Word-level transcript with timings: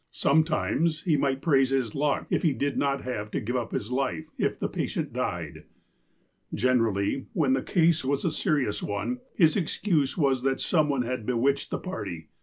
Sometimes 0.09 1.03
he 1.03 1.15
might 1.15 1.43
praise 1.43 1.69
his 1.69 1.93
luck 1.93 2.25
if 2.31 2.41
he 2.41 2.53
did 2.53 2.75
not 2.75 3.01
have 3.01 3.29
to 3.29 3.39
give 3.39 3.55
up 3.55 3.71
his 3.71 3.91
life, 3.91 4.25
if 4.35 4.57
the 4.59 4.67
patient 4.67 5.13
died. 5.13 5.65
Generally, 6.55 7.27
when 7.33 7.53
the 7.53 7.61
case 7.61 8.03
was 8.03 8.25
a 8.25 8.31
serious 8.31 8.81
one, 8.81 9.19
his 9.35 9.55
excuse 9.55 10.17
was 10.17 10.41
that 10.41 10.59
some 10.59 10.89
one 10.89 11.03
had 11.03 11.27
bewitched 11.27 11.69
the 11.69 11.77
party. 11.77 12.29